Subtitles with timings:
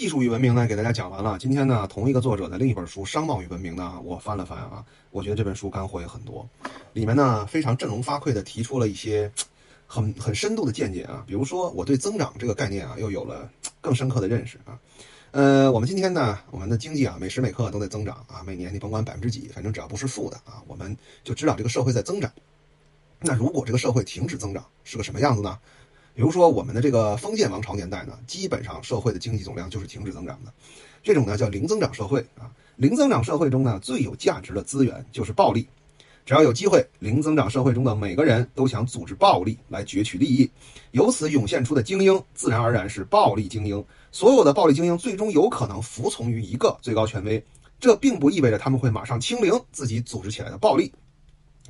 [0.00, 1.36] 技术与文明呢，给大家讲完了。
[1.38, 6.48] 今天呢，同一个作者的另一本书《商贸与文明》呢，我翻了翻啊，我觉得这本书干货也很多，
[6.94, 9.30] 里面呢非常振聋发聩的提出了一些
[9.86, 11.22] 很很深度的见解啊。
[11.26, 13.46] 比如说，我对增长这个概念啊，又有了
[13.82, 14.80] 更深刻的认识啊。
[15.32, 22.32] 呃，我们今天呢，我们的经济啊，每时每刻都在增长啊，每年你甭管百分之几，反正只要不是负的啊，我们就知道这个社会在增长。
[23.20, 25.58] 那如果这个社会停止增长，是个什么样子呢？
[26.14, 30.52] 比如说我们的这个封建王朝年代呢，基本上社会的经济总量就是停止增长的，
[31.02, 32.50] 这种呢叫零增长社会啊。
[32.76, 35.68] 零增长社会中呢，最有价值的资源就是暴力。
[36.26, 40.48] 只要有机会，零增长社会中的每个人都想组织暴力来攫取利益，
[40.92, 43.82] 由此涌现出的精英，自然而然是暴力精英。
[44.12, 47.42] 所有的暴力精英最终有可能服从于一个最高权威，
[47.80, 50.92] 这并不意味着他们会马上清零自己组织起来的暴力，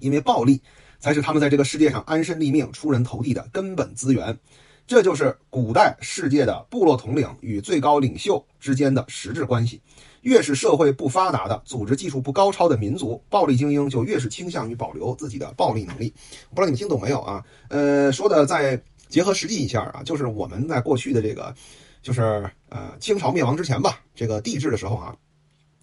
[0.00, 0.60] 因为暴力
[1.00, 4.38] 才是他们在这个世界上安身立命、出人头地的根本资源。
[4.86, 9.80] 这就是古代世界的部落统领与最高领袖之间的实质关系。
[10.22, 16.12] 越是社会不发达的、组织技术不高超的民族，暴力精英就越是倾向于保留自己的暴力能力。
[16.50, 17.42] 不知道你们听懂没有啊？
[17.68, 21.54] 呃，说的再结合实际一下啊，就是我们在过去的这个，
[22.02, 25.16] 就是呃清朝灭亡之前吧，这个帝制的时候啊，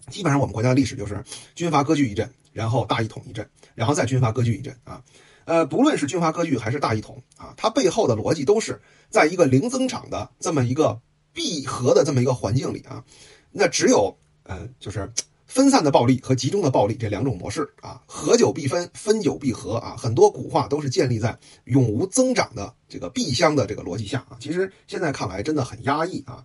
[0.08, 1.24] 基本上我们国家的历史就是
[1.56, 5.00] 军阀割据一阵，然后大一统一阵，然后再军阀割据一阵啊。
[5.44, 11.00] 呃，不论是军阀割据还是大一统啊，它背后的逻辑都是在一个零增长的这么一个
[11.32, 13.04] 闭合的这么一个环境里啊，
[13.52, 14.18] 那只有。
[14.50, 15.12] 嗯，就是
[15.44, 24.38] 分散的暴力和集中的暴力这两种模式啊，合久必分，分久必合啊，很多古话都是建立在永无增长的这个闭箱的这个逻辑下啊。
[24.40, 26.42] 其实现在看来真的很压抑啊。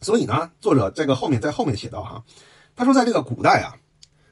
[0.00, 2.24] 所以呢，作者这个后面在后面写到哈，
[2.76, 3.74] 他说在这个古代啊。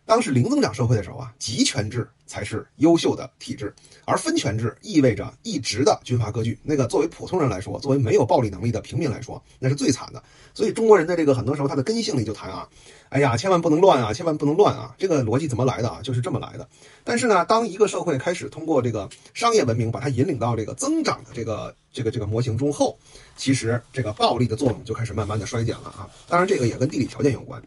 [0.06, 3.74] 当是零增长社会的时候啊，集权制才是优秀的体制，
[4.04, 6.58] 而分权制意味着一直的军阀割据。
[6.62, 10.22] 那个作为普通人来说，作为没有暴力能力的平民来说，那是最惨的。
[10.52, 12.68] 所以中国人的这个很多时候他的根性里就谈啊，
[13.08, 14.94] 哎呀，千万不能乱啊，千万不能乱啊。
[14.98, 16.00] 这个逻辑怎么来的啊？
[16.02, 16.68] 就是这么来的。
[17.02, 22.98] 但是呢，当一个社会开始通过这个商业文明把它引领到这个增长的这个这个这个模型中后，
[23.36, 26.08] 其实这个暴力的作用就开始慢慢的衰减了啊。
[26.28, 27.62] 当然，这个也跟地理条件有关。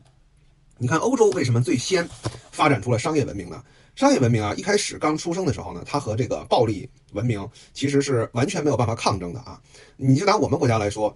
[0.79, 2.07] 你看欧洲为什么最先
[2.51, 3.63] 发展出了商业文明呢？
[3.95, 9.59] 商业文明啊，一开始刚出生的时候呢，它和这个暴力文明其实是完全没有办法抗争的啊。
[9.95, 11.15] 你就拿我们国家来说，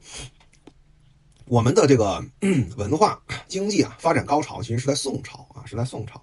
[1.45, 2.23] 我们的这个
[2.75, 6.19] 文化经济啊发展高潮其实是在宋朝啊，是在宋朝。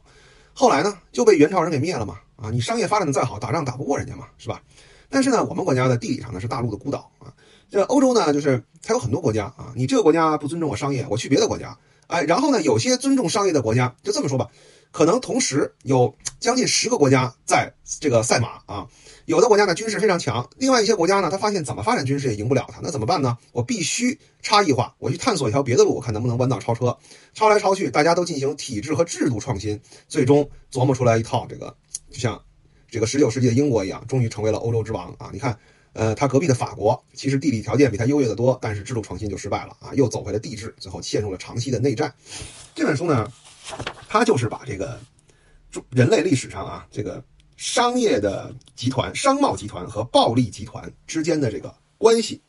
[0.52, 4.60] 后来呢就被元朝人给灭了嘛啊，你商业发展的再好，打仗打不过人家嘛，是吧？
[5.08, 7.32] 但是呢，我们国家的地理上呢是大陆的孤岛啊，
[7.70, 11.78] 这欧洲呢就是它有很多国家啊，你这个国家不尊重我商业，我去别的国家。
[12.06, 12.62] 哎，然后呢？
[12.62, 14.48] 有些尊重商业的国家，就这么说吧，
[14.92, 18.88] 可能同时有将近十个国家在这个赛马啊。
[19.26, 23.36] 有的国家呢军事非常强，另外一些国家呢，他发现怎么发展军事也赢不了他，那怎么办呢？
[23.52, 26.96] 我必须差异化，我去探索一条别的路，看能不能弯道超车。
[27.34, 31.76] 超来超去，大家都进行体制和制度创新，最终琢磨出来一套这个，
[32.10, 32.42] 就像
[32.90, 35.28] 这个十九世纪的英国一样，终于成为了欧洲之王啊！
[35.30, 35.58] 你看。
[35.98, 42.14] 呃，他隔壁的法国其实地理条件比他优越的多，但是制度创新就失败了啊，又走回了帝制，最后陷入了长期的内战。
[42.72, 43.28] 这本书呢，
[44.08, 44.96] 它就是把这个
[45.90, 47.20] 人类历史上啊这个
[47.56, 52.40] 商业的集团、商贸集团和暴力集团之间的这个关系，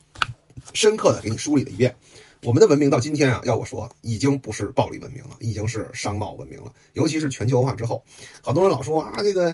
[0.72, 1.96] 深刻的给你梳理了一遍。
[2.44, 6.72] 我们的文明到今天啊，要我说，已经不是暴力文明了，已经是商贸文明了。
[6.92, 8.04] 尤其是全球化之后，
[8.42, 9.52] 好多人老说啊，这个。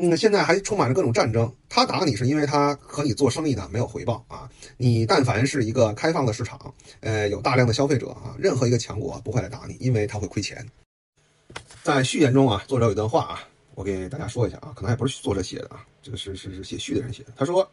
[0.00, 1.52] 嗯，现在还充满着各种战争。
[1.68, 4.48] 他打你是因为他和你做生意呢没有回报啊。
[4.76, 10.64] 你但凡是一个开放的市场，呃，有大量的消费者啊，任何一个强国不会来打你，因为他会亏钱。
[11.82, 13.40] 在序言中啊，作者有一段话啊，
[13.74, 17.32] 我给大家说一下啊，可能还不是作者写的啊，这个是是是写序的人写的。
[17.36, 17.68] 他说，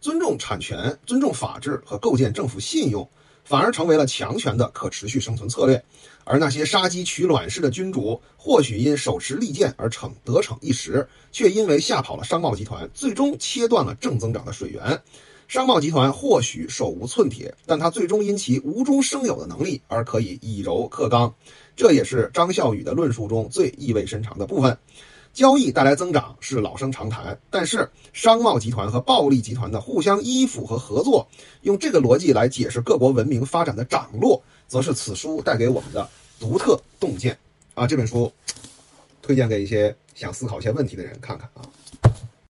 [0.00, 3.06] 尊重产权、尊重法治和构建政府信用。
[3.46, 5.82] 反而成为了强权的可持续生存策略，
[6.24, 15.00] 而那些杀鸡取卵式的君主，或许因手持利剑而逞得逞一时，却因为吓跑了商贸集团，最终切断了正增长的水源。
[15.46, 21.32] 商贸集团或许手无寸铁，但他最终因其无中生有的能力而可以以柔克刚。
[21.76, 24.76] 这也是张孝宇的论述中最意味深长的部分。
[25.36, 31.28] 交易带来增长是老生常谈，但是商贸集团和暴力集团的互相依附和合作，
[31.60, 36.08] 用这个逻辑来解释各国文明发展的涨落，则是此书带给我们的
[36.40, 37.36] 独特洞见
[37.74, 37.86] 啊！
[37.86, 38.32] 这本书
[39.20, 41.60] 推荐给一些想思考一些问题的人看看啊。